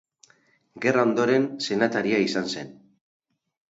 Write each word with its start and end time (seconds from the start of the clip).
Gerra 0.85 1.05
ondoren 1.09 1.47
senataria 1.69 2.25
izan 2.33 2.53
zen. 2.57 2.77